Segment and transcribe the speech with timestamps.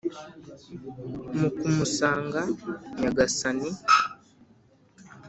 [1.37, 2.41] mu kumusanga
[2.99, 3.71] nya-gasani!